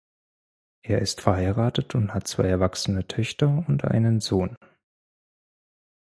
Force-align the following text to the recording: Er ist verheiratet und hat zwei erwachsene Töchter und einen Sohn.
Er 0.81 0.97
ist 0.97 1.21
verheiratet 1.21 1.93
und 1.93 2.15
hat 2.15 2.27
zwei 2.27 2.45
erwachsene 2.45 3.05
Töchter 3.05 3.63
und 3.67 3.85
einen 3.85 4.19
Sohn. 4.19 4.55